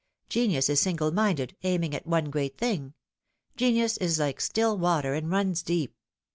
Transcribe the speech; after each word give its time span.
Genius 0.29 0.67
is 0.67 0.79
single 0.79 1.11
minded, 1.11 1.55
aiming 1.61 1.93
at 1.93 2.07
one 2.07 2.31
great 2.31 2.57
thing. 2.57 2.95
Genius 3.55 3.97
is 3.97 4.17
like 4.17 4.41
still 4.41 4.75
water, 4.75 5.13
and 5.13 5.29
runs 5.29 5.61
deep. 5.61 5.93